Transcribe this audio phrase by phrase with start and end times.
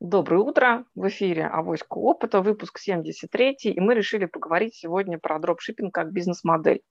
[0.00, 0.84] Доброе утро!
[0.94, 6.82] В эфире «Авоська опыта», выпуск 73, и мы решили поговорить сегодня про дропшиппинг как бизнес-модель.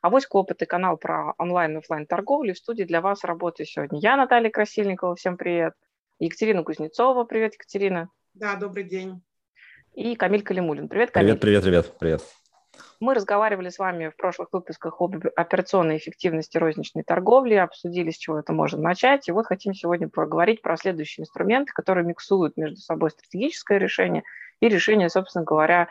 [0.00, 2.54] «Авоська опыта»– канал про онлайн и офлайн торговлю.
[2.54, 5.74] В студии для вас работаю сегодня я, Наталья Красильникова, всем привет.
[6.18, 8.08] Екатерина Кузнецова, привет, Екатерина.
[8.32, 9.22] Да, добрый день.
[9.92, 10.88] И Камиль Калимулин.
[10.88, 11.36] Привет, Камиль.
[11.36, 12.43] Привет, привет, привет, привет.
[13.00, 18.38] Мы разговаривали с вами в прошлых выпусках об операционной эффективности розничной торговли, обсудили, с чего
[18.38, 19.28] это можно начать.
[19.28, 24.22] И вот хотим сегодня поговорить про следующие инструменты, которые миксуют между собой стратегическое решение
[24.60, 25.88] и решение, собственно говоря,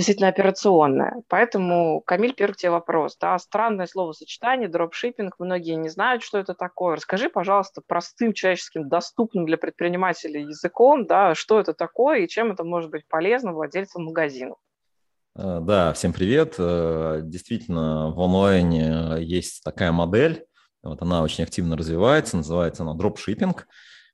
[0.00, 1.22] действительно операционное.
[1.28, 3.18] Поэтому, Камиль, первый тебе вопрос.
[3.18, 6.96] Да, странное словосочетание, дропшиппинг, многие не знают, что это такое.
[6.96, 12.64] Расскажи, пожалуйста, простым, человеческим, доступным для предпринимателей языком, да, что это такое и чем это
[12.64, 14.56] может быть полезно владельцам магазинов.
[15.36, 16.56] Э, да, всем привет.
[16.58, 20.44] Э, действительно, в онлайне есть такая модель,
[20.82, 23.68] вот она очень активно развивается, называется она дропшиппинг.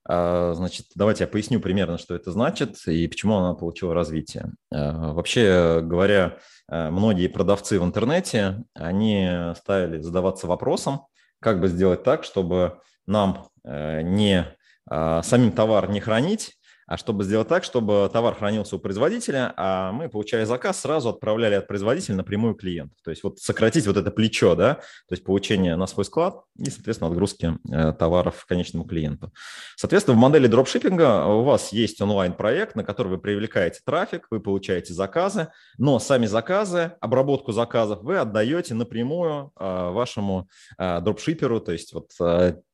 [0.09, 4.53] Э, значит, давайте я поясню примерно, что это значит и почему она получила развитие.
[4.71, 11.07] Вообще говоря, многие продавцы в интернете, они ставили задаваться вопросом,
[11.41, 14.47] как бы сделать так, чтобы нам не
[14.85, 16.56] самим товар не хранить, а
[16.95, 21.67] чтобы сделать так, чтобы товар хранился у производителя, а мы, получая заказ, сразу отправляли от
[21.67, 22.95] производителя напрямую клиенту.
[23.03, 26.71] То есть вот сократить вот это плечо, да, то есть получение на свой склад и,
[26.71, 29.33] соответственно, отгрузки э, товаров конечному клиенту.
[29.77, 34.95] Соответственно, в модели дропшиппинга у вас есть онлайн-проект, на который вы привлекаете трафик, вы получаете
[34.95, 35.49] заказы,
[35.79, 40.49] но сами заказы, обработку заказов вы отдаете напрямую э, вашему
[40.79, 42.11] э, дропшиперу, то есть вот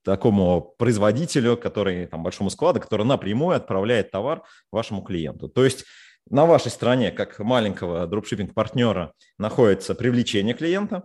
[0.05, 5.48] такому производителю, который, там, большому складу, который напрямую отправляет товар вашему клиенту.
[5.48, 5.84] То есть
[6.28, 11.05] на вашей стороне, как маленького дропшиппинг-партнера, находится привлечение клиента,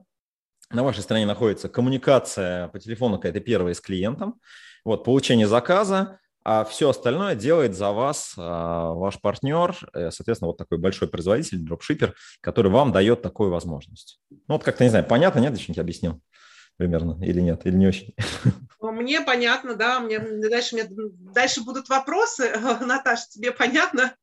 [0.70, 4.36] на вашей стороне находится коммуникация по телефону какая-то первая с клиентом,
[4.84, 10.58] вот, получение заказа, а все остальное делает за вас а, ваш партнер, э, соответственно, вот
[10.58, 14.22] такой большой производитель, дропшипер, который вам дает такую возможность.
[14.30, 16.22] Ну, вот как-то, не знаю, понятно, нет, что-нибудь объяснил?
[16.78, 18.14] Примерно, или нет, или не очень?
[18.80, 22.54] Ну, мне понятно, да, мне дальше, мне, дальше будут вопросы.
[22.82, 24.14] Наташа, тебе понятно?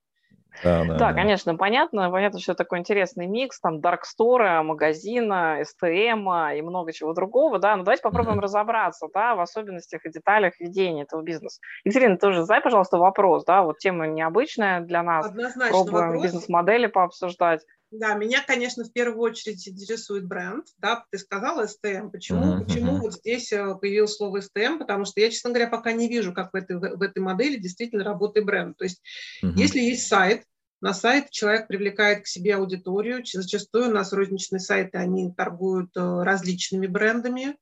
[0.62, 2.10] Да, да, да, конечно, понятно.
[2.10, 7.76] Понятно, что это такой интересный микс, там, даркстора, магазина, СТМ и много чего другого, да.
[7.76, 8.42] Но давайте попробуем mm-hmm.
[8.42, 11.60] разобраться, да, в особенностях и деталях ведения этого бизнеса.
[11.84, 15.26] Екатерина, тоже задай, пожалуйста, вопрос, да, вот тема необычная для нас.
[15.26, 16.22] Однозначно Пробуем вопрос.
[16.22, 17.62] бизнес-модели пообсуждать.
[17.96, 20.66] Да, меня, конечно, в первую очередь интересует бренд.
[20.78, 22.10] Да, ты сказала STM.
[22.10, 22.64] Почему, uh-huh.
[22.64, 24.78] почему вот здесь э, появилось слово STM?
[24.78, 28.02] Потому что я, честно говоря, пока не вижу, как в этой, в этой модели действительно
[28.02, 28.76] работает бренд.
[28.76, 29.00] То есть,
[29.44, 29.52] uh-huh.
[29.54, 30.42] если есть сайт,
[30.80, 33.22] на сайт человек привлекает к себе аудиторию.
[33.24, 37.56] Зачастую у нас розничные сайты, они торгуют э, различными брендами.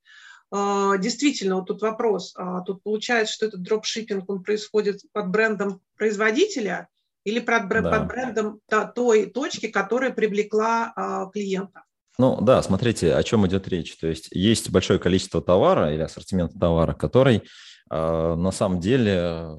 [0.51, 2.33] Э, действительно, вот тут вопрос.
[2.37, 6.89] А тут получается, что этот дропшиппинг, он происходит под брендом производителя–
[7.25, 7.83] или под, да.
[7.83, 8.61] под брендом
[8.95, 11.83] той точки, которая привлекла а, клиента.
[12.19, 13.97] Ну да, смотрите, о чем идет речь.
[13.97, 17.43] То есть есть большое количество товара или ассортимента товара, который
[17.91, 19.57] э, на самом деле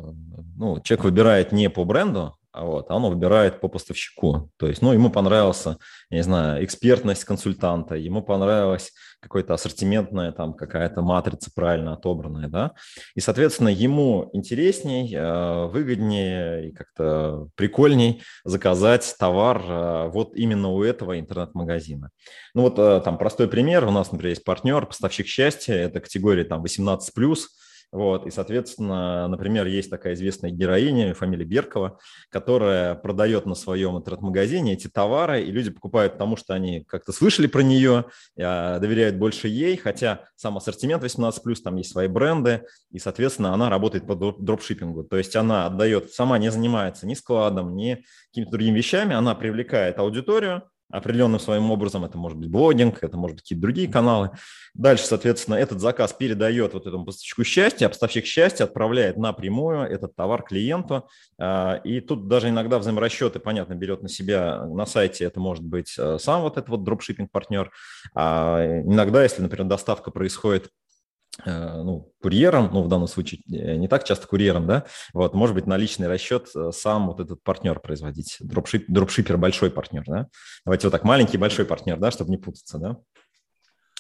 [0.56, 4.52] ну, человек выбирает не по бренду, а вот, оно выбирает по поставщику.
[4.58, 5.78] То есть, ну, ему понравился,
[6.12, 12.74] я не знаю, экспертность консультанта, ему понравилась какая-то ассортиментная там какая-то матрица правильно отобранная, да,
[13.16, 20.84] и, соответственно, ему интересней, э, выгоднее и как-то прикольней заказать товар э, вот именно у
[20.84, 22.12] этого интернет-магазина.
[22.54, 26.44] Ну, вот э, там простой пример, у нас, например, есть партнер, поставщик счастья, это категория
[26.44, 27.00] там 18+,
[27.94, 32.00] вот, и, соответственно, например, есть такая известная героиня, фамилия Беркова,
[32.30, 37.46] которая продает на своем интернет-магазине эти товары, и люди покупают потому, что они как-то слышали
[37.46, 38.06] про нее,
[38.36, 43.70] а, доверяют больше ей, хотя сам ассортимент 18+, там есть свои бренды, и, соответственно, она
[43.70, 45.04] работает по дропшиппингу.
[45.04, 50.00] То есть она отдает, сама не занимается ни складом, ни какими-то другими вещами, она привлекает
[50.00, 52.06] аудиторию, определенным своим образом.
[52.06, 54.30] Это может быть блогинг, это может быть какие-то другие каналы.
[54.76, 60.16] Дальше, соответственно, этот заказ передает вот этому поставщику счастья, а поставщик счастья отправляет напрямую этот
[60.16, 61.10] товар клиенту.
[61.40, 65.96] А, и тут даже иногда взаиморасчеты, понятно, берет на себя на сайте, это может быть
[65.98, 67.72] э, сам вот этот вот дропшиппинг-партнер.
[68.14, 70.70] А иногда, если, например, доставка происходит
[71.46, 75.66] ну, курьером, ну, в данном случае э, не так часто курьером, да, вот, может быть,
[75.66, 80.28] на личный расчет э, сам вот этот партнер производить, дропшип, дропшипер большой партнер, да,
[80.64, 82.98] давайте вот так, маленький большой партнер, да, чтобы не путаться, да.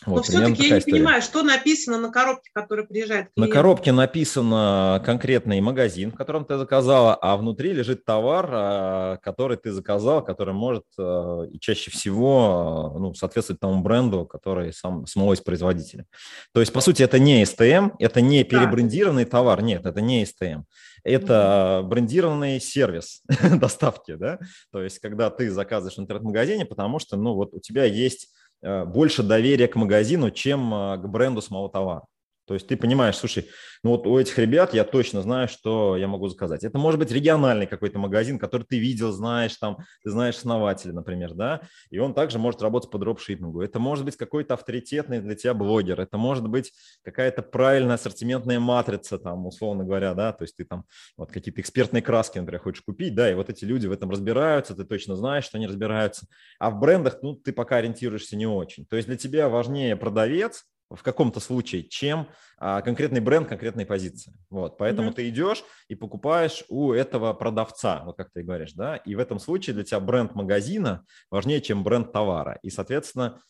[0.06, 0.98] Вот, Но все-таки я не история.
[0.98, 3.32] понимаю, что написано на коробке, которая приезжает к.
[3.36, 9.58] На коробке написано конкретный магазин, в котором ты заказала, а внутри лежит товар, а, который
[9.58, 15.34] ты заказал, который может а, и чаще всего ну, соответствовать тому бренду, который сам самого
[15.34, 16.06] из производителя.
[16.54, 20.64] То есть, по сути, это не STM, это не перебрендированный товар, нет, это не STM.
[21.06, 23.24] Это брендированный сервис
[23.60, 24.40] доставки, да,
[24.72, 28.43] то есть, когда ты заказываешь в интернет-магазине, потому что, ну, вот у тебя есть Э,
[28.86, 32.06] больше доверия к магазину, чем э, к бренду самого товара.
[32.45, 33.48] То есть ты понимаешь, слушай,
[33.84, 36.63] ну вот у этих ребят я точно знаю, что я могу заказать.
[36.63, 41.34] Это может быть региональный какой-то магазин, который ты видел, знаешь, там, ты знаешь основателя, например,
[41.34, 43.62] да, и он также может работать по дропшиппингу.
[43.62, 46.74] Это может быть какой-то авторитетный для тебя блогер, это может быть
[47.04, 50.86] какая-то правильная ассортиментная матрица, там, условно говоря, да, то есть ты там
[51.18, 54.75] вот какие-то экспертные краски, например, хочешь купить, да, и вот эти люди в этом разбираются,
[54.75, 56.28] ты точно знаешь, что они разбираются.
[56.60, 58.86] А в брендах, ну, ты пока ориентируешься не очень.
[58.86, 64.34] То есть для тебя важнее продавец, в каком-то случае, чем а, конкретный бренд, конкретной позиции.
[64.50, 65.16] Вот, поэтому mm-hmm.
[65.16, 69.40] ты идешь и покупаешь у этого продавца, вот как ты говоришь, да, и в этом
[69.40, 72.60] случае для тебя бренд магазина важнее, чем бренд товара.
[72.62, 73.42] И, соответственно,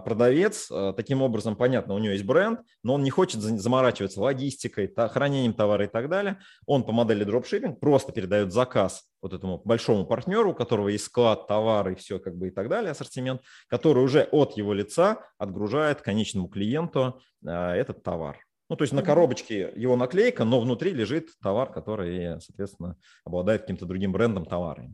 [0.00, 4.92] продавец, а, таким образом, понятно, у него есть бренд, но он не хочет заморачиваться логистикой,
[4.94, 6.38] хранением товара и так далее.
[6.66, 11.46] Он по модели дропшиппинг просто передает заказ вот этому большому партнеру, у которого есть склад,
[11.46, 16.02] товар и все как бы и так далее, ассортимент, который уже от его лица отгружает
[16.02, 18.38] конечному клиенту а, этот товар.
[18.70, 23.84] Ну, то есть на коробочке его наклейка, но внутри лежит товар, который, соответственно, обладает каким-то
[23.86, 24.88] другим брендом товара.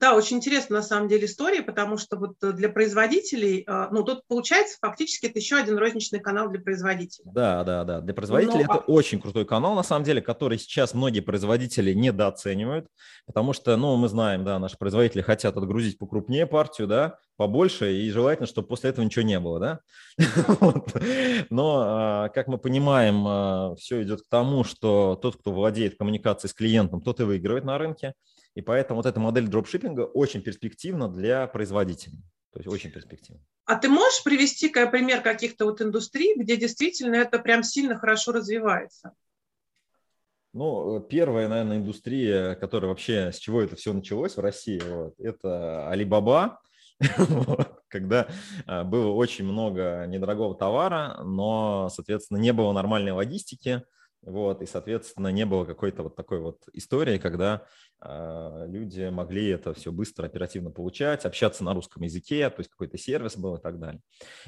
[0.00, 4.02] Да, очень интересная на самом деле история, потому что вот э, для производителей, э, ну
[4.02, 7.30] тут получается фактически это еще один розничный канал для производителей.
[7.32, 8.00] Да, да, да.
[8.00, 8.74] Для производителей Но...
[8.74, 12.86] это очень крутой канал, на самом деле, который сейчас многие производители недооценивают,
[13.26, 18.10] потому что, ну, мы знаем, да, наши производители хотят отгрузить покрупнее партию, да, побольше, и
[18.10, 19.80] желательно, чтобы после этого ничего не было, да?
[21.50, 26.50] Но, а, как мы понимаем, а, все идет к тому, что тот, кто владеет коммуникацией
[26.50, 28.14] с клиентом, тот и выигрывает на рынке.
[28.54, 32.18] И поэтому вот эта модель дропшиппинга очень перспективна для производителей.
[32.52, 33.42] То есть очень перспективно.
[33.64, 39.12] А ты можешь привести пример каких-то вот индустрий, где действительно это прям сильно хорошо развивается?
[40.52, 45.90] Ну, первая, наверное, индустрия, которая вообще, с чего это все началось в России, вот, это
[45.92, 46.58] Alibaba,
[47.88, 48.28] когда
[48.66, 53.82] а, было очень много недорогого товара, но, соответственно, не было нормальной логистики,
[54.26, 57.66] вот, и, соответственно, не было какой-то вот такой вот истории, когда
[58.02, 62.96] э, люди могли это все быстро, оперативно получать, общаться на русском языке, то есть какой-то
[62.96, 64.00] сервис был и так далее.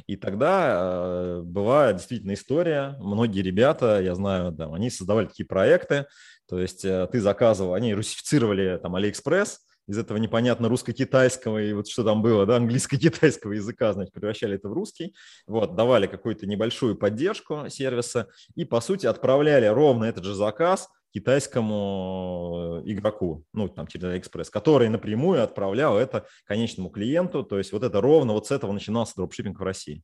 [0.07, 6.07] И тогда э, была действительно история, многие ребята, я знаю, да, они создавали такие проекты,
[6.49, 12.05] то есть ты заказывал, они русифицировали там Алиэкспресс, из этого непонятно русско-китайского и вот что
[12.05, 15.15] там было, да, английско-китайского языка, значит, превращали это в русский,
[15.47, 22.83] вот, давали какую-то небольшую поддержку сервиса и, по сути, отправляли ровно этот же заказ китайскому
[22.85, 27.85] э, игроку, ну, там, через Алиэкспресс, который напрямую отправлял это конечному клиенту, то есть вот
[27.85, 30.03] это ровно вот с этого начинался дропшиппинг в России.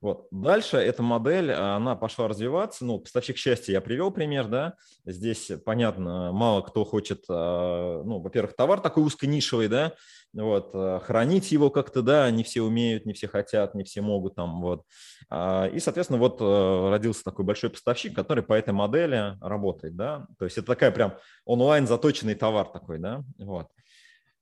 [0.00, 0.26] Вот.
[0.30, 2.84] Дальше эта модель, она пошла развиваться.
[2.84, 4.74] Ну, поставщик счастья я привел пример, да.
[5.04, 9.92] Здесь, понятно, мало кто хочет, а, ну, во-первых, товар такой узконишевый, да,
[10.32, 14.34] вот, а, хранить его как-то, да, не все умеют, не все хотят, не все могут
[14.34, 14.82] там, вот.
[15.30, 20.26] А, и, соответственно, вот родился такой большой поставщик, который по этой модели работает, да.
[20.38, 23.68] То есть это такая прям онлайн заточенный товар такой, да, вот.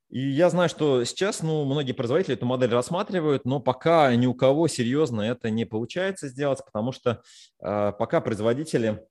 [0.09, 4.35] И я знаю, что сейчас ну, многие производители эту модель рассматривают, но пока ни у
[4.35, 7.23] кого серьезно это не получается сделать, потому что
[7.61, 9.05] э, пока производители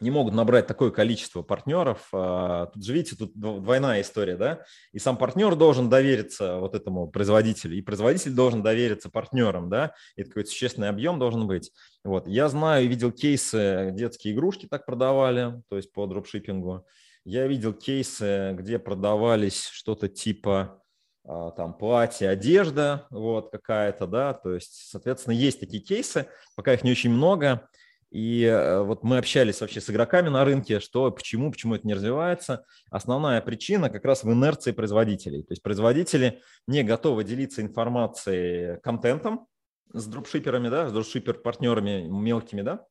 [0.00, 2.08] не могут набрать такое количество партнеров.
[2.12, 4.64] А, тут же, видите, тут двойная история, да?
[4.92, 9.94] И сам партнер должен довериться вот этому производителю, и производитель должен довериться партнерам, да?
[10.16, 11.70] И какой-то существенный объем должен быть.
[12.04, 12.26] Вот.
[12.26, 16.84] Я знаю и видел кейсы, детские игрушки так продавали, то есть по дропшиппингу.
[17.24, 20.82] Я видел кейсы, где продавались что-то типа
[21.24, 26.26] а, там платье, одежда, вот какая-то, да, то есть, соответственно, есть такие кейсы,
[26.56, 27.68] пока их не очень много,
[28.12, 31.94] и э, вот мы общались вообще с игроками на рынке, что, почему, почему это не
[31.94, 32.66] развивается.
[32.90, 35.42] Основная причина как раз в инерции производителей.
[35.44, 39.46] То есть производители не готовы делиться информацией, контентом
[39.94, 42.84] с дропшиперами, да, с дропшипер-партнерами мелкими, да,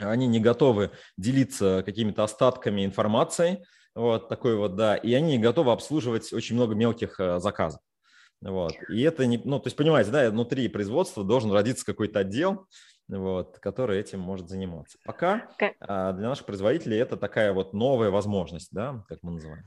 [0.00, 3.64] они не готовы делиться какими-то остатками информации,
[3.94, 7.80] вот такой вот, да, и они не готовы обслуживать очень много мелких э, заказов.
[8.40, 8.72] Вот.
[8.88, 12.66] И это не, ну, то есть, понимаете, да, внутри производства должен родиться какой-то отдел,
[13.08, 14.98] вот, который этим может заниматься.
[15.04, 15.48] Пока
[15.80, 19.64] а, для наших производителей это такая вот новая возможность, да, как мы называем.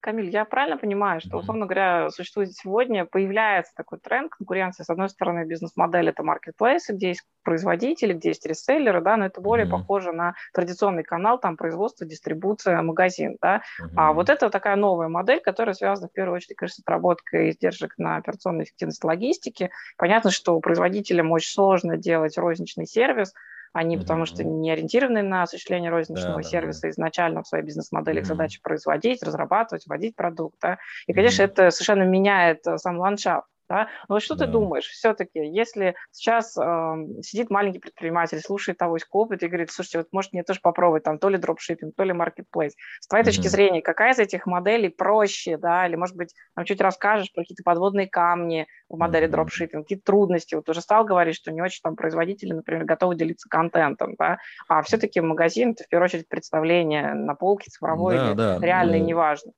[0.00, 4.84] Камиль, я правильно понимаю, что, условно говоря, существует сегодня, появляется такой тренд конкуренции.
[4.84, 9.40] С одной стороны, бизнес-модель– это маркетплейсы, где есть производители, где есть реселлеры, да, но это
[9.40, 9.70] более mm-hmm.
[9.70, 13.56] похоже на традиционный канал, там, производство, дистрибуция, магазин, да.
[13.56, 13.88] Mm-hmm.
[13.96, 17.94] А вот это такая новая модель, которая связана, в первую очередь, конечно, с отработкой издержек
[17.98, 19.70] на операционную эффективность логистики.
[19.96, 23.34] Понятно, что производителям очень сложно делать розничный сервис,
[23.72, 24.00] они mm-hmm.
[24.00, 26.90] потому что не ориентированы на осуществление розничного да, сервиса да, да.
[26.90, 28.20] изначально в своей бизнес-модели.
[28.20, 28.24] Mm-hmm.
[28.24, 30.58] Задача производить, разрабатывать, вводить продукт.
[30.60, 30.78] Да?
[31.06, 31.46] И, конечно, mm-hmm.
[31.46, 33.46] это совершенно меняет э, сам ландшафт.
[33.68, 33.88] Да?
[34.08, 34.46] Но вот что да.
[34.46, 39.98] ты думаешь, все-таки, если сейчас э, сидит маленький предприниматель, слушает того опыт и говорит, слушайте,
[39.98, 42.74] вот может мне тоже попробовать там то ли дропшиппинг, то ли маркетплейс.
[43.00, 43.26] С твоей mm-hmm.
[43.26, 47.42] точки зрения, какая из этих моделей проще, да, или может быть там чуть расскажешь про
[47.42, 49.30] какие-то подводные камни в модели mm-hmm.
[49.30, 53.48] дропшиппинг, какие трудности, вот уже стал говорить, что не очень там производители, например, готовы делиться
[53.48, 58.34] контентом, да, а все-таки магазин это в первую очередь представление на полке цифровой да, или
[58.34, 59.06] да, реальный, ну...
[59.06, 59.52] неважно.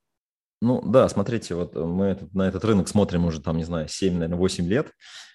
[0.61, 4.37] Ну да, смотрите, вот мы на этот рынок смотрим уже там, не знаю, 7, наверное,
[4.37, 4.93] 8 лет.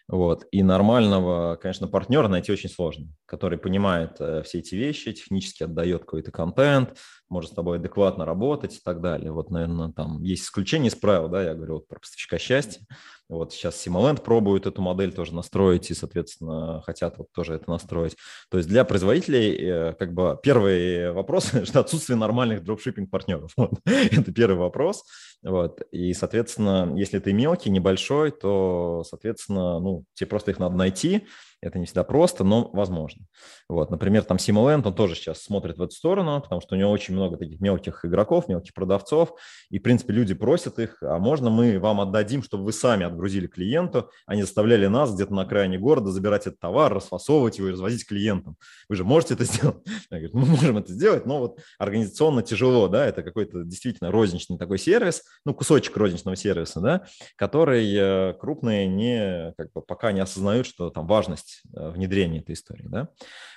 [0.08, 0.46] Вот.
[0.52, 6.02] И нормального, конечно, партнера найти очень сложно, который понимает э, все эти вещи, технически отдает
[6.02, 6.96] какой-то контент,
[7.28, 9.32] может с тобой адекватно работать и так далее.
[9.32, 12.82] Вот, наверное, там есть исключение из правил, да, я говорю вот про поставщика счастья.
[13.28, 18.16] Вот сейчас Simoland пробует эту модель тоже настроить и, соответственно, хотят вот тоже это настроить.
[18.50, 23.52] То есть для производителей э, как бы первый вопрос– это отсутствие нормальных дропшиппинг-партнеров.
[23.56, 23.72] Вот.
[23.84, 25.04] это первый вопрос.
[25.42, 25.80] Вот.
[25.90, 31.26] И, соответственно, если ты мелкий, небольшой, то, соответственно, ну, тебе просто их надо найти,
[31.62, 33.24] это не всегда просто, но возможно.
[33.68, 36.90] Вот, например, там Simoland, он тоже сейчас смотрит в эту сторону, потому что у него
[36.90, 39.32] очень много таких мелких игроков, мелких продавцов,
[39.70, 43.46] и, в принципе, люди просят их, а можно мы вам отдадим, чтобы вы сами отгрузили
[43.46, 47.72] клиенту, а не заставляли нас где-то на окраине города забирать этот товар, расфасовывать его и
[47.72, 48.56] развозить клиентам.
[48.88, 49.78] Вы же можете это сделать?
[50.10, 54.58] Я говорю, мы можем это сделать, но вот организационно тяжело, да, это какой-то действительно розничный
[54.58, 60.20] такой сервис, ну, кусочек розничного сервиса, да, который э, крупные не, как бы, пока не
[60.20, 62.86] осознают, что там важность скорость э, внедрения этой истории.
[62.88, 63.08] Да?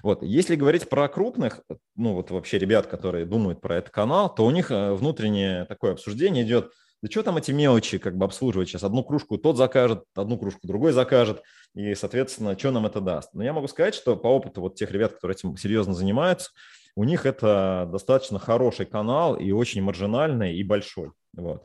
[0.03, 0.24] Вот.
[0.24, 1.62] Если говорить про крупных,
[1.96, 5.93] ну вот вообще ребят, которые думают про этот канал, то у них э, внутреннее такое
[5.93, 8.84] обсуждение идет, да что там эти мелочи как бы обслуживать сейчас?
[8.84, 11.41] Одну кружку тот закажет, одну кружку другой закажет,
[11.74, 13.34] и, соответственно, что нам это даст?
[13.34, 16.51] Но я могу сказать, что по опыту вот тех ребят, которые этим серьезно занимаются,
[16.96, 21.12] у них это достаточно хороший канал и очень маржинальный и большой.
[21.34, 21.63] Вот.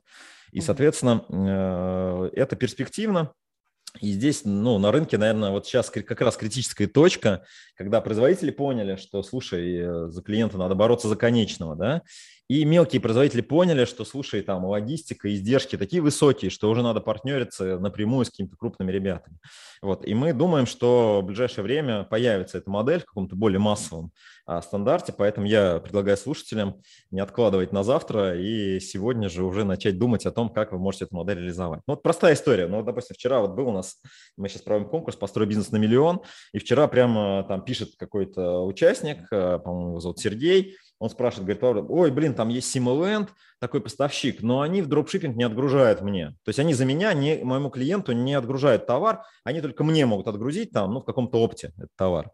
[0.53, 3.33] И, соответственно, э, это перспективно,
[4.01, 7.45] и здесь, ну, на рынке, наверное, вот сейчас как раз критическая точка,
[7.77, 12.03] когда производители поняли, что, слушай, э, за клиента надо бороться за конечного, да,
[12.49, 17.79] и мелкие производители поняли, что, слушай, там логистика, издержки такие высокие, что уже надо партнериться
[17.79, 19.39] напрямую с какими-то крупными ребятами.
[19.81, 20.07] Вот.
[20.07, 24.13] И мы думаем, что в ближайшее время появится эта модель в каком-то более массовом
[24.47, 29.99] а, стандарте, поэтому я предлагаю слушателям не откладывать на завтра и сегодня же уже начать
[29.99, 31.81] думать о том, как вы можете эту модель реализовать.
[31.87, 32.67] Ну, вот простая история.
[32.67, 33.97] Ну, допустим, вчера вот был у нас,
[34.37, 36.21] мы сейчас проводим конкурс «Построй бизнес на миллион»,
[36.53, 41.87] и вчера прямо там пишет какой-то участник, а, по-моему, его зовут Сергей, он спрашивает, говорит,
[41.91, 46.31] ой, блин, там есть Simoland, такой поставщик, но они в дропшиппинг не отгружают мне.
[46.45, 50.29] То есть они за меня, не, моему клиенту не отгружают товар, они только мне могут
[50.29, 52.31] отгрузить там, ну, в каком-то опте этот товар.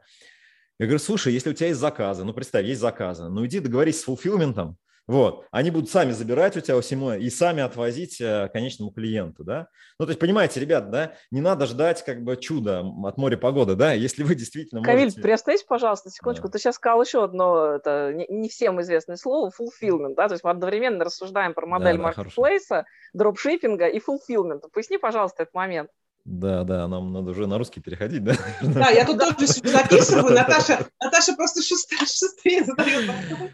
[0.78, 4.00] Я говорю, слушай, если у тебя есть заказы, ну, представь, есть заказы, ну, иди договорись
[4.00, 4.76] с фулфилментом,
[5.10, 5.44] вот.
[5.50, 9.66] Они будут сами забирать у тебя у всему и сами отвозить э, конечному клиенту, да.
[9.98, 13.74] Ну, то есть, понимаете, ребят, да, не надо ждать как бы чуда от моря погоды,
[13.74, 15.20] да, если вы действительно Кавиль, можете...
[15.20, 16.46] приостановись, пожалуйста, секундочку.
[16.46, 16.52] Да.
[16.52, 20.50] Ты сейчас сказал еще одно, это не всем известное слово, fulfillment, да, то есть мы
[20.50, 24.62] одновременно рассуждаем про модель да, маркетплейса, дропшиппинга и fulfillment.
[24.72, 25.90] Поясни, пожалуйста, этот момент.
[26.24, 28.34] Да, да, нам надо уже на русский переходить, да?
[28.62, 29.34] Да, я тут тоже
[29.64, 30.34] записываю.
[30.34, 33.10] Наташа, Наташа просто шустрее задает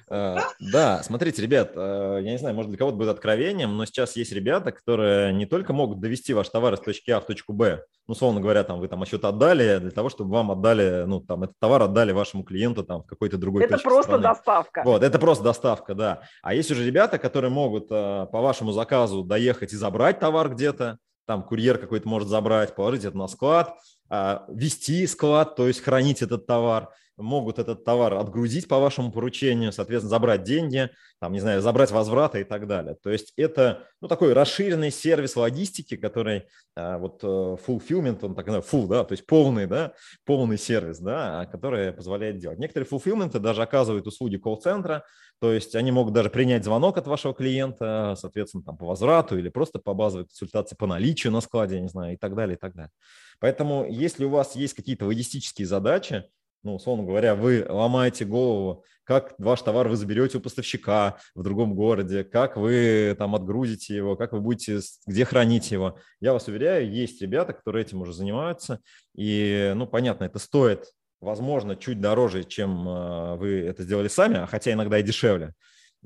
[0.09, 4.17] а, Да, смотрите, ребят, а, я не знаю, может, для кого-то будет откровением, но сейчас
[4.17, 7.85] есть ребята, которые не только могут довести ваш товар из точки А в точку Б,
[8.09, 11.45] ну, условно говоря, там вы там что-то отдали для того, чтобы вам отдали, ну, там,
[11.45, 14.23] этот товар отдали вашему клиенту там в какой-то другой Это просто страны.
[14.23, 14.83] доставка.
[14.85, 16.23] Вот, это просто доставка, да.
[16.43, 20.99] А есть уже ребята, которые могут а, по вашему заказу доехать и забрать товар где-то,
[21.27, 23.75] там курьер какой-то может забрать, положить это на склад,
[24.09, 29.73] а, вести склад, то есть хранить этот товар, могут этот товар отгрузить по вашему поручению,
[29.73, 32.97] соответственно, забрать деньги, там, не знаю, забрать возвраты и так далее.
[33.03, 36.45] То есть это ну, такой расширенный сервис логистики, который
[36.75, 39.93] а, вот э, fulfillment, он так, full, да, то есть полный, да,
[40.25, 42.59] полный сервис, да, который позволяет делать.
[42.59, 45.05] Некоторые fulfillment даже оказывают услуги колл-центра,
[45.39, 49.49] то есть они могут даже принять звонок от вашего клиента, соответственно, там, по возврату или
[49.49, 52.59] просто по базовой консультации по наличию на складе, я не знаю, и так далее, и
[52.59, 52.93] так далее.
[53.39, 56.25] Поэтому если у вас есть какие-то логистические задачи,
[56.67, 61.77] ну, условно говоря, вы ломаете голову, как ваш товар вы заберете у поставщика в другом
[61.77, 65.97] городе, как вы там отгрузите его, как вы будете, где хранить его.
[66.21, 68.81] Я вас уверяю, есть ребята, которые этим уже занимаются,
[69.15, 70.87] и, ну, понятно, это стоит,
[71.21, 75.55] возможно, чуть дороже, чем э, вы это сделали сами, а хотя иногда и дешевле.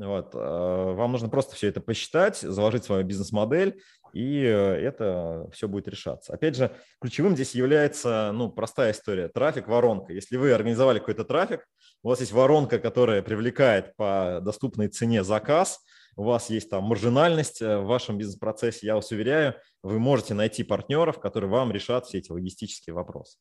[0.06, 0.34] Вот.
[0.34, 3.82] Э, вам нужно просто все это посчитать, заложить свою бизнес-модель,
[4.14, 6.32] и э, это все будет решаться.
[6.32, 9.28] Опять же, ключевым здесь является ну, простая история.
[9.28, 10.12] Трафик, воронка.
[10.12, 11.66] Если вы организовали какой-то трафик,
[12.02, 15.80] у вас есть воронка, которая привлекает по доступной цене заказ,
[16.16, 20.62] у вас есть там маржинальность э, в вашем бизнес-процессе, я вас уверяю, вы можете найти
[20.62, 23.36] партнеров, которые вам решат все эти логистические вопросы.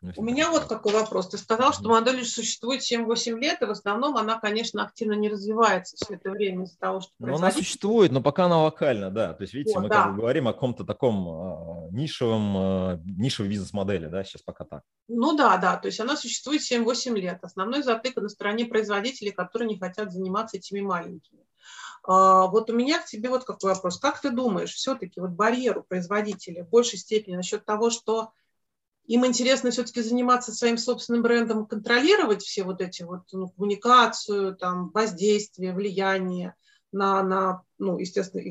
[0.00, 1.28] Ну, У меня вот какой вопрос.
[1.28, 5.96] Ты сказал, что модель существует 7-8 лет, и в основном она, конечно, активно не не
[5.96, 9.34] все это время из-за того, что Но она существует, но пока она локальна, да.
[9.34, 10.04] То есть, видите, вот, мы да.
[10.04, 14.82] как бы говорим о каком-то таком э, нишевом, э, нишевой бизнес-модели, да, сейчас пока так.
[15.08, 17.38] Ну да, да, то есть она существует 7-8 лет.
[17.42, 21.42] Основной затык на стороне производителей, которые не хотят заниматься этими маленькими.
[22.04, 23.98] А, вот у меня к тебе вот какой вопрос.
[23.98, 28.32] Как ты думаешь, все-таки вот барьер у производителя в большей степени насчет того, что
[29.08, 34.90] им интересно все-таки заниматься своим собственным брендом, контролировать все вот эти вот ну, коммуникацию, там,
[34.90, 36.54] воздействие, влияние
[36.92, 38.42] на, на ну, естественно,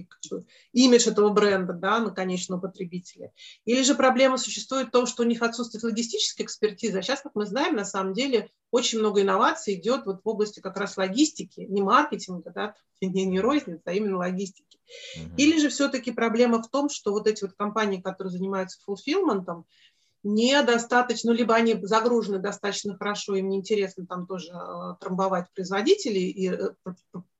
[0.71, 3.31] имидж этого бренда да, на конечного потребителя.
[3.65, 6.99] Или же проблема существует в том, что у них отсутствует логистическая экспертиза.
[6.99, 10.59] А сейчас, как мы знаем, на самом деле очень много инноваций идет вот в области
[10.59, 14.77] как раз логистики, не маркетинга, да, не, не розницы, а именно логистики.
[15.17, 15.35] Mm-hmm.
[15.37, 19.65] Или же все-таки проблема в том, что вот эти вот компании, которые занимаются фулфилментом,
[20.27, 26.50] недостаточно, ну, либо они загружены достаточно хорошо, им неинтересно там тоже э, трамбовать производителей и
[26.51, 26.69] э,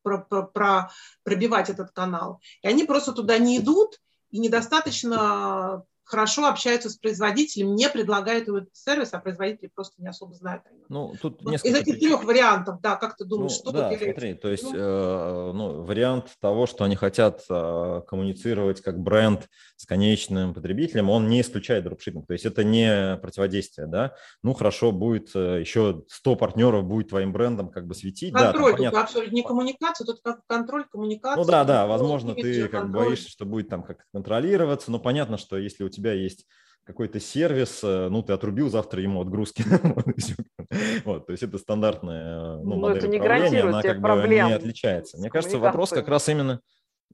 [0.04, 0.92] про, про, про,
[1.24, 2.40] пробивать этот канал.
[2.62, 4.00] И они просто туда не идут,
[4.32, 10.34] и недостаточно хорошо общаются с производителем, не предлагают этот сервис, а производители просто не особо
[10.34, 10.86] знают о нем.
[10.88, 14.34] Ну, тут вот из этих трех вариантов, да, как ты думаешь, ну, что да, смотри,
[14.34, 20.54] то есть э, ну, вариант того, что они хотят э, коммуницировать как бренд с конечным
[20.54, 25.60] потребителем, он не исключает дропшиппинг, то есть это не противодействие, да, ну, хорошо, будет э,
[25.60, 28.34] еще 100 партнеров будет твоим брендом как бы светить.
[28.34, 31.44] Контроль, да, тут абсолютно не коммуникация, тут как контроль, коммуникация.
[31.44, 35.58] Ну да, да, возможно, ты как боишься, что будет там как контролироваться, но понятно, что
[35.58, 36.46] если у тебя есть
[36.88, 39.64] какой-то сервис, э, ну, ты отрубил завтра ему отгрузки.
[41.06, 44.56] вот, то есть это стандартная ну, ну, модель это не управления, она как бы не
[44.56, 45.18] отличается.
[45.18, 46.62] Мне кажется, вопрос как раз именно...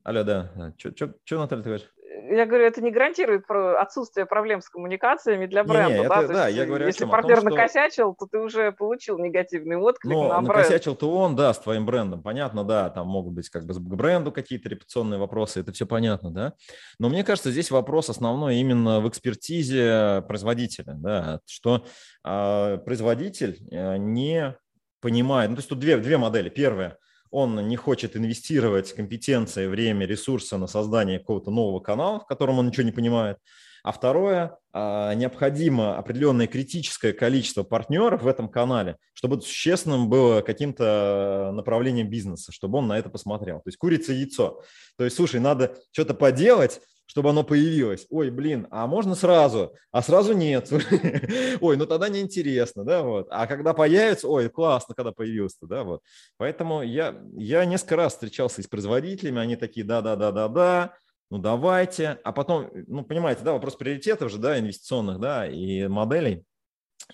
[0.04, 0.74] Алло, да.
[0.78, 1.93] Что, Наталья, ты говоришь?
[2.34, 5.94] Я говорю, это не гарантирует отсутствие проблем с коммуникациями для бренда.
[5.94, 6.24] Не, не, да?
[6.24, 8.26] Это, да, я говорю если партнер том, накосячил, что...
[8.26, 10.48] то ты уже получил негативный отклик ну, на бренд.
[10.48, 14.32] накосячил-то он, да, с твоим брендом, понятно, да, там могут быть как бы к бренду
[14.32, 16.54] какие-то репутационные вопросы, это все понятно, да.
[17.00, 21.86] Но мне кажется, здесь вопрос основной именно в экспертизе производителя, да, что
[22.26, 24.58] э, производитель э, не
[25.02, 26.50] понимает, ну, то есть тут две, две модели.
[26.50, 26.98] Первая–
[27.34, 32.68] он не хочет инвестировать компетенции, время, ресурсы на создание какого-то нового канала, в котором он
[32.68, 33.38] ничего не понимает.
[33.84, 41.52] А второе, а, необходимо определенное критическое количество партнеров в этом канале, чтобы существенным было каким-то
[41.54, 43.58] направлением бизнеса, чтобы он на это посмотрел.
[43.58, 44.62] То есть курица яйцо.
[44.98, 48.06] То есть, слушай, надо что-то поделать, чтобы оно появилось.
[48.10, 49.76] Ой, блин, а можно сразу?
[49.92, 50.72] А сразу нет.
[51.62, 53.28] ой, ну тогда неинтересно, да, вот.
[53.30, 56.02] А когда появится, ой, классно, когда появился, да, вот.
[56.38, 60.94] Поэтому я, я несколько раз встречался с производителями, они такие, да-да-да-да-да,
[61.30, 62.20] ну давайте.
[62.24, 66.46] А потом, ну понимаете, да, вопрос приоритетов же, да, инвестиционных, да, и моделей.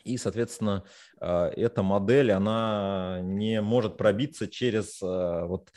[0.04, 0.84] И, соответственно,
[1.19, 5.69] э, эта модель, она не может пробиться через э, вот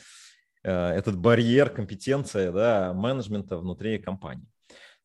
[0.63, 4.47] этот барьер компетенции да, менеджмента внутри компании.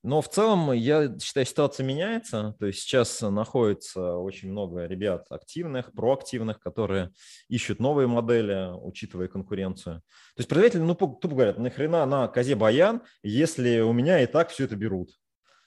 [0.04, 2.54] Но в целом, я считаю, ситуация меняется.
[2.60, 7.10] То есть сейчас находится очень много ребят активных, проактивных, которые
[7.48, 9.96] ищут новые модели, учитывая конкуренцию.
[9.96, 14.50] То есть производители, ну, тупо говорят, нахрена на козе баян, если у меня и так
[14.50, 15.10] все это берут.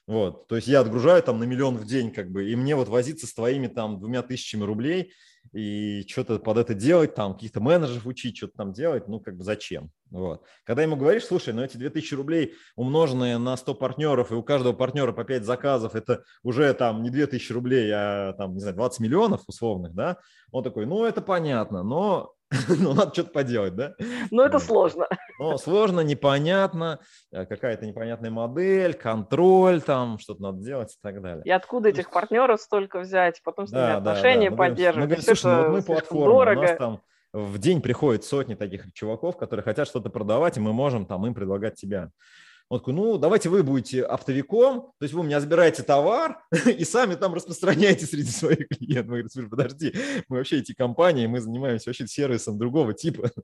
[0.08, 2.88] Вот, то есть я отгружаю там на миллион в день, как бы, и мне вот
[2.88, 5.14] возиться с твоими там двумя тысячами рублей
[5.54, 9.44] и что-то под это делать, там, каких-то менеджеров учить, что-то там делать, ну, как бы
[9.44, 9.92] зачем?
[10.10, 10.44] Вот.
[10.64, 14.74] Когда ему говоришь, слушай, ну, эти 2000 рублей, умноженные на 100 партнеров, и у каждого
[14.74, 19.00] партнера по 5 заказов, это уже там не 2000 рублей, а там, не знаю, 20
[19.02, 20.18] миллионов условных, да,
[20.52, 22.34] он такой, ну, это понятно, но
[22.68, 23.96] ну, надо что-то поделать, да?
[24.30, 25.08] Ну, это сложно.
[25.40, 27.00] Ну, сложно, непонятно,
[27.32, 31.44] э, какая-то непонятная модель, контроль там, что-то надо делать и так далее.
[31.46, 34.64] И откуда этих партнеров столько взять, потом с ними да, отношения да, да.
[34.64, 34.98] поддерживать.
[34.98, 36.60] Мы говорим, слушай, ну, вот мы платформа, дорого.
[36.60, 37.02] у нас там
[37.34, 41.34] в день приходит сотни таких чуваков, которые хотят что-то продавать, и мы можем там им
[41.34, 42.12] предлагать тебя.
[42.72, 46.86] Он такой, ну, давайте вы будете оптовиком, то есть вы у меня забираете товар и
[46.86, 49.08] сами там распространяете среди своих клиентов.
[49.08, 49.94] Мы говорим, слушай, подожди,
[50.30, 53.30] мы вообще эти компании, мы занимаемся вообще сервисом другого типа.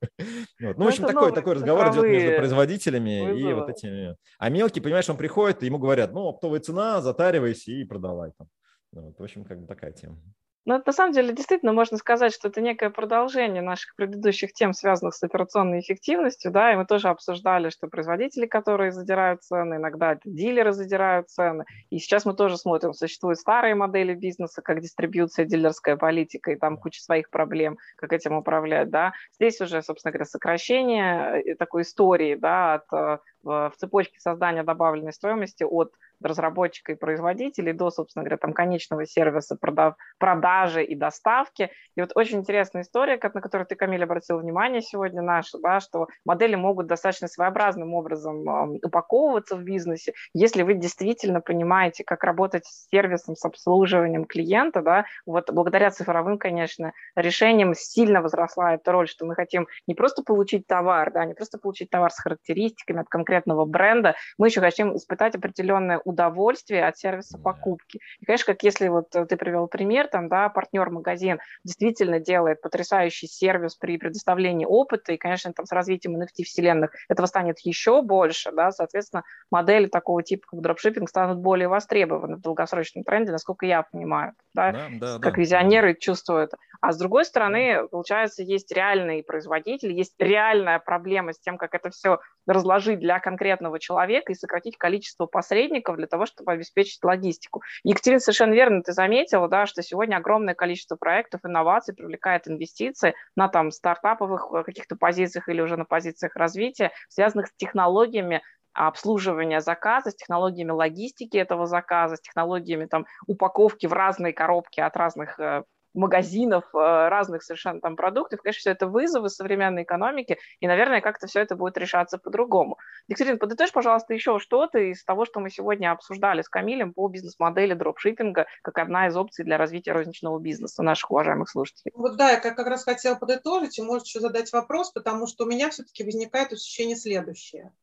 [0.59, 0.77] Вот.
[0.77, 3.51] Ну, в общем, такой, такой разговор идет между производителями вызовы.
[3.51, 4.15] и вот этими.
[4.39, 8.47] А мелкий, понимаешь, он приходит, и ему говорят, ну, оптовая цена, затаривайся и продавай там.
[8.93, 10.17] Вот, в общем, как бы такая тема.
[10.67, 15.15] Но на самом деле действительно можно сказать, что это некое продолжение наших предыдущих тем, связанных
[15.15, 20.23] с операционной эффективностью, да, и мы тоже обсуждали, что производители, которые задирают цены, иногда это
[20.25, 25.95] дилеры задирают цены, и сейчас мы тоже смотрим, существуют старые модели бизнеса, как дистрибьюция, дилерская
[25.95, 29.13] политика, и там куча своих проблем, как этим управлять, да.
[29.35, 35.13] Здесь уже, собственно говоря, сокращение э, такой истории, да, от э, в цепочке создания добавленной
[35.13, 41.69] стоимости от разработчика и производителей до, собственно говоря, там конечного сервиса продав, продажи и доставки.
[41.95, 46.07] И вот очень интересная история, на которую ты, Камиль, обратил внимание сегодня наша, да, что
[46.25, 52.87] модели могут достаточно своеобразным образом упаковываться в бизнесе, если вы действительно понимаете, как работать с
[52.89, 59.25] сервисом, с обслуживанием клиента, да, вот благодаря цифровым, конечно, решениям сильно возросла эта роль, что
[59.25, 63.26] мы хотим не просто получить товар, да, не просто получить товар с характеристиками от конкретного
[63.65, 67.99] бренда, мы еще хотим испытать определенное удовольствие от сервиса покупки.
[68.19, 73.27] И, конечно, как если вот э, ты привел пример, там, да, партнер-магазин действительно делает потрясающий
[73.27, 78.71] сервис при предоставлении опыта, и, конечно, там с развитием NFT-вселенных этого станет еще больше, да,
[78.71, 84.33] соответственно, модели такого типа, как дропшиппинг, станут более востребованы в долгосрочном тренде, насколько я понимаю,
[84.53, 85.41] да, да, да как да.
[85.41, 86.51] визионеры чувствуют.
[86.81, 91.89] А с другой стороны, получается, есть реальный производитель, есть реальная проблема с тем, как это
[91.89, 97.61] все разложить для конкретного человека и сократить количество посредников для того, чтобы обеспечить логистику.
[97.83, 103.47] Екатерина, совершенно верно ты заметила, да, что сегодня огромное количество проектов, инноваций привлекает инвестиции на
[103.47, 108.41] там стартаповых э, каких-то позициях или уже на позициях развития, связанных с технологиями
[108.73, 114.95] обслуживания заказа, с технологиями логистики этого заказа, с технологиями там, упаковки в разные коробки от
[114.95, 115.63] разных э,
[115.97, 118.41] магазинов э, разных совершенно там продуктов.
[118.41, 122.77] Конечно, все это вызовы современной экономики, и, наверное, как-то все это будет решаться по-другому.
[123.07, 127.73] Екатерина, подытожь, пожалуйста, еще что-то из того, что мы сегодня обсуждали с Камилем по бизнес-модели
[127.73, 131.91] дропшиппинга, как одна из опций для развития розничного бизнеса наших уважаемых слушателей.
[131.95, 135.47] Вот да, я как раз хотела подытожить, и может еще задать вопрос, потому что у
[135.47, 137.73] меня все-таки возникает ощущение следующее.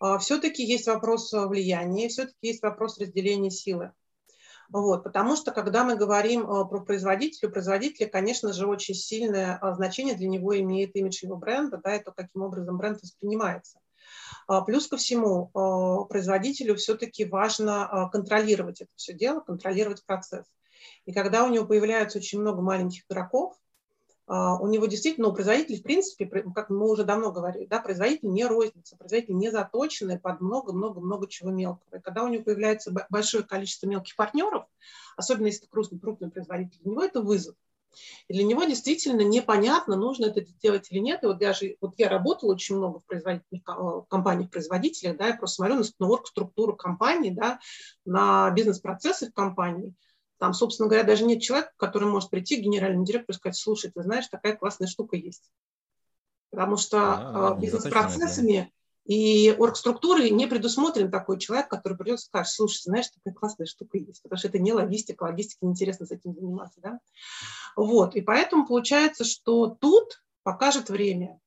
[0.00, 3.92] А, все-таки есть вопрос влияния, все-таки есть вопрос разделения силы.
[4.70, 9.58] Вот, потому что, когда мы говорим э, про производителя, у производителя, конечно же, очень сильное
[9.60, 13.78] э, значение для него имеет имидж его бренда, да, и то, каким образом бренд воспринимается.
[14.46, 20.44] А, плюс ко всему, э, производителю все-таки важно контролировать это все дело, контролировать процесс.
[21.06, 23.67] И когда у него появляется очень много маленьких игроков, а,
[24.28, 28.44] у него действительно, у производителей, в принципе, как мы уже давно говорили, да, производитель не
[28.44, 31.96] розница, производитель не заточенный под много-много-много чего мелкого.
[31.96, 34.66] И когда у него появляется большое количество мелких партнеров,
[35.16, 37.56] особенно если это крупный, крупный производитель, для него это вызов.
[38.28, 41.22] И для него действительно непонятно, нужно это делать или нет.
[41.22, 45.56] И вот даже вот я работала очень много в производительных э, компаниях-производителях, да, я просто
[45.56, 47.60] смотрю на орг-структуру компании, да,
[48.04, 49.94] на бизнес-процессы в компании–
[50.38, 53.90] там, собственно говоря, даже нет человека, который может прийти к генеральному директору и сказать, слушай,
[53.90, 55.50] ты знаешь, такая классная штука есть.
[56.50, 58.72] Потому что а, а бизнес-процессами
[59.04, 63.98] и оргструктурой не предусмотрен такой человек, который придет и скажет, слушай, знаешь, такая классная штука
[63.98, 66.80] есть, потому что это не логистика, логистика неинтересно с этим заниматься.
[66.80, 67.00] Да?
[67.74, 71.40] Вот, и поэтому получается, что тут покажет время.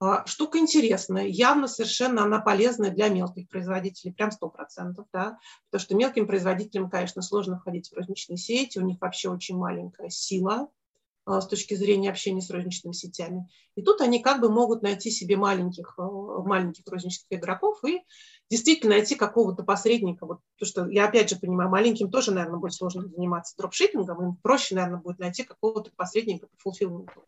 [0.00, 5.38] А, штука интересная, явно совершенно она полезная для мелких производителей, прям 100%, да,
[5.70, 10.08] потому что мелким производителям, конечно, сложно входить в розничные сети, у них вообще очень маленькая
[10.08, 10.68] сила,
[11.28, 13.48] а, с точки зрения общения с розничными сетями.
[13.74, 18.00] И тут они как бы могут найти себе маленьких, а, маленьких розничных игроков и
[18.50, 20.26] действительно найти какого-то посредника.
[20.26, 24.36] Вот, потому что я опять же понимаю, маленьким тоже, наверное, будет сложно заниматься дропшиппингом, им
[24.36, 27.24] проще, наверное, будет найти какого-то посредника по фулфилменту.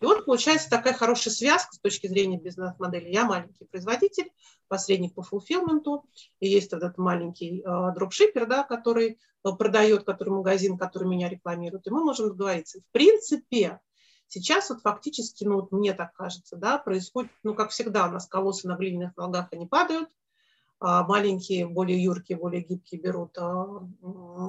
[0.00, 3.08] И вот получается такая хорошая связка с точки зрения бизнес-модели.
[3.08, 4.30] Я маленький производитель,
[4.68, 6.04] посредник по фулфилменту,
[6.38, 11.86] и есть этот маленький э, дропшиппер, да, который э, продает, который магазин, который меня рекламирует,
[11.86, 12.80] и мы можем договориться.
[12.80, 13.80] В принципе,
[14.32, 18.28] Сейчас вот фактически, ну вот мне так кажется, да, происходит, ну как всегда у нас
[18.28, 20.08] колоссы на глиняных ногах, они падают,
[20.80, 23.82] а маленькие, более юркие, более гибкие берут, а,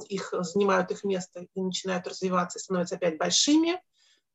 [0.08, 3.78] их, занимают их место и начинают развиваться, становятся опять большими,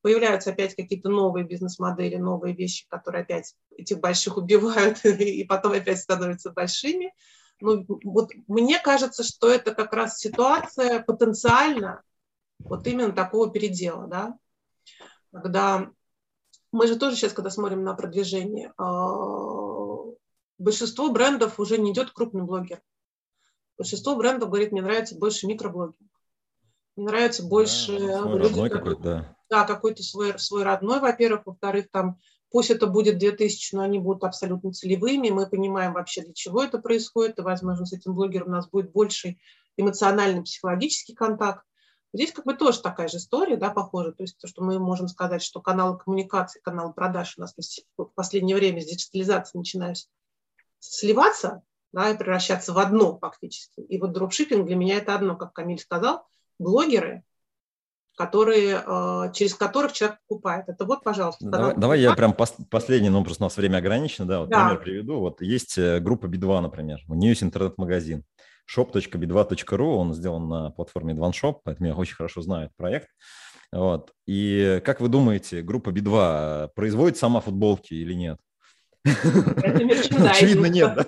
[0.01, 5.99] появляются опять какие-то новые бизнес-модели, новые вещи, которые опять этих больших убивают и потом опять
[5.99, 7.13] становятся большими.
[7.59, 12.03] Ну, вот мне кажется, что это как раз ситуация потенциально
[12.59, 14.37] вот именно такого передела, да,
[15.31, 15.89] когда
[16.71, 18.85] мы же тоже сейчас, когда смотрим на продвижение, а,
[20.57, 22.81] большинство брендов уже не идет крупный блогер.
[23.77, 25.97] Большинство брендов говорит, мне нравится больше микроблогинг.
[26.95, 27.99] Мне нравится больше...
[27.99, 29.37] Да, свой родной какой-то, да.
[29.49, 31.45] Да, какой-то свой, свой родной, во-первых.
[31.45, 32.17] Во-вторых, там
[32.49, 35.29] Пусть это будет 2000, но они будут абсолютно целевыми.
[35.29, 37.39] Мы понимаем вообще, для чего это происходит.
[37.39, 39.39] И, возможно, с этим блогером у нас будет больший
[39.75, 41.63] эмоциональный, психологический контакт.
[42.13, 44.13] Здесь как бы тоже такая же история, да, похоже.
[44.13, 47.53] То есть то, что мы можем сказать, что каналы коммуникации, каналы продаж у нас
[47.97, 49.97] в последнее время с диджитализацией начинают
[50.79, 51.61] сливаться,
[51.93, 53.81] да, и превращаться в одно фактически.
[53.81, 56.27] И вот дропшиппинг для меня это одно, как Камиль сказал.
[56.59, 57.23] Блогеры
[58.17, 60.67] которые, э, через которых человек покупает.
[60.67, 61.45] Это вот, пожалуйста.
[61.45, 64.65] Давай, давай я прям пос, последний, ну просто у нас время ограничено, да, вот да.
[64.65, 65.19] пример приведу.
[65.19, 68.23] Вот есть э, группа B2, например, у нее есть интернет-магазин
[68.75, 73.07] shop.b2.ru, он сделан на платформе OneShop, поэтому я очень хорошо знаю этот проект.
[73.71, 74.11] Вот.
[74.25, 78.39] И как вы думаете, группа B2 производит сама футболки или нет?
[80.29, 80.95] Очевидно, нет.
[80.95, 81.05] Да?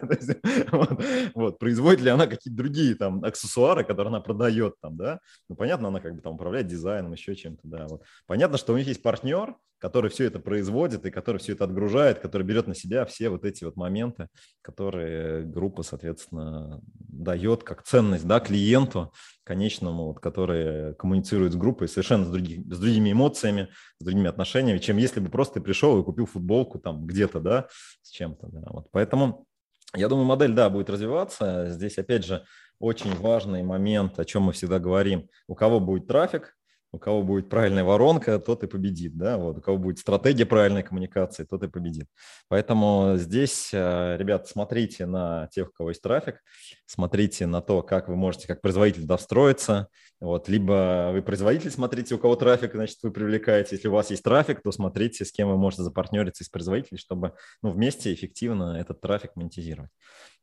[0.72, 5.20] вот, вот, производит ли она какие-то другие там аксессуары, которые она продает там, да?
[5.48, 7.88] Ну, понятно, она как бы там управляет дизайном, еще чем-то, да.
[7.88, 8.04] Вот.
[8.28, 12.20] Понятно, что у них есть партнер, который все это производит и который все это отгружает,
[12.20, 14.28] который берет на себя все вот эти вот моменты,
[14.62, 19.14] которые группа, соответственно, дает как ценность да, клиенту
[19.44, 24.78] конечному, вот, который коммуницирует с группой совершенно с, других, с другими эмоциями, с другими отношениями,
[24.80, 27.68] чем если бы просто пришел и купил футболку там где-то, да,
[28.02, 28.48] с чем-то.
[28.48, 28.62] Да.
[28.70, 28.88] Вот.
[28.92, 29.48] Поэтому
[29.96, 31.70] я думаю, модель, да, будет развиваться.
[31.70, 32.46] Здесь, опять же,
[32.80, 35.30] очень важный момент, о чем мы всегда говорим.
[35.48, 36.56] У кого будет трафик,
[36.92, 40.84] у кого будет правильная воронка, тот и победит, да, вот, у кого будет стратегия правильной
[40.84, 42.08] коммуникации, тот и победит.
[42.48, 46.42] Поэтому здесь, э, ребят, смотрите на тех, у кого есть трафик,
[46.86, 49.88] смотрите на то, как вы можете, как производитель достроиться,
[50.20, 54.24] вот, либо вы производитель, смотрите, у кого трафик, значит, вы привлекаете, если у вас есть
[54.24, 59.00] трафик, то смотрите, с кем вы можете запартнериться из производителей, чтобы, ну, вместе эффективно этот
[59.00, 59.92] трафик монетизировать.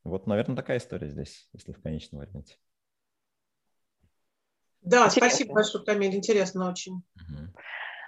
[0.05, 2.55] Вот, наверное, такая история здесь, если в конечном варианте.
[4.87, 5.29] Да, Интересно.
[5.29, 7.03] спасибо большое, Камиль, интересно очень.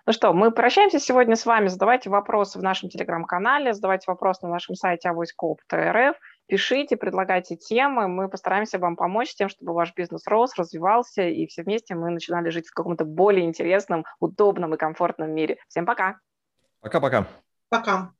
[0.06, 1.66] Ну что, мы прощаемся сегодня с вами.
[1.66, 8.08] Задавайте вопросы в нашем телеграм-канале, задавайте вопросы на нашем сайте авоськоп.рф, пишите, предлагайте темы.
[8.08, 12.48] Мы постараемся вам помочь тем, чтобы ваш бизнес рос, развивался, и все вместе мы начинали
[12.48, 15.58] жить в каком-то более интересном, удобном и комфортном мире.
[15.68, 16.16] Всем пока!
[16.80, 17.26] Пока-пока!
[17.68, 18.12] Пока!